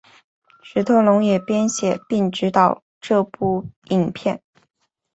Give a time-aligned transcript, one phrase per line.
[0.63, 4.41] 史特龙也编写并执导这部影片。